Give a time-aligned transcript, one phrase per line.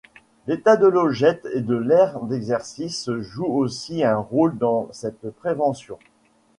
[0.47, 5.99] L'état des logettes et de l'air d'exercice jouent aussi un rôle dans cette prévention.